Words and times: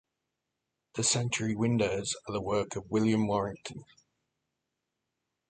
The 0.95 1.03
sanctuary 1.03 1.53
windows 1.55 2.15
are 2.27 2.33
the 2.33 2.41
work 2.41 2.75
of 2.75 2.89
William 2.89 3.27
Warrington. 3.27 3.85